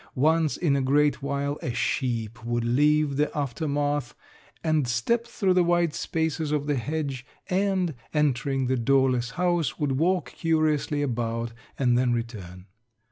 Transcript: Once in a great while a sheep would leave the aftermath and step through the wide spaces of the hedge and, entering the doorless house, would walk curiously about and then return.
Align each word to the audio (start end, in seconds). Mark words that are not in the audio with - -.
Once 0.15 0.57
in 0.57 0.75
a 0.75 0.81
great 0.81 1.21
while 1.21 1.59
a 1.61 1.71
sheep 1.71 2.43
would 2.43 2.63
leave 2.65 3.17
the 3.17 3.29
aftermath 3.37 4.15
and 4.63 4.87
step 4.87 5.27
through 5.27 5.53
the 5.53 5.63
wide 5.63 5.93
spaces 5.93 6.51
of 6.51 6.65
the 6.65 6.73
hedge 6.73 7.23
and, 7.51 7.93
entering 8.11 8.65
the 8.65 8.77
doorless 8.77 9.29
house, 9.37 9.77
would 9.77 9.99
walk 9.99 10.31
curiously 10.31 11.03
about 11.03 11.53
and 11.77 11.99
then 11.99 12.13
return. 12.13 12.65